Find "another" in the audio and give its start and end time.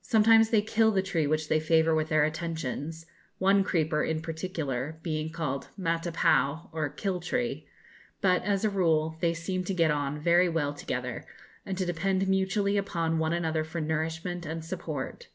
13.34-13.62